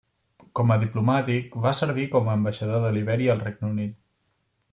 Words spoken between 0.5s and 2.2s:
Com a diplomàtic, va servir